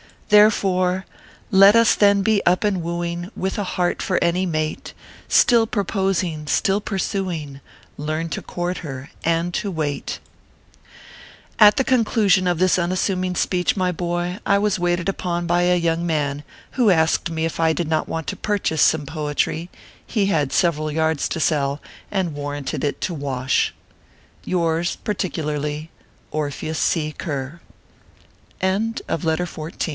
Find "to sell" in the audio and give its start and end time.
21.29-21.79